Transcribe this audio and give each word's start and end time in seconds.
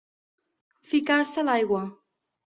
Ficar-se 0.93 1.39
a 1.41 1.43
l'aigua. 1.49 1.83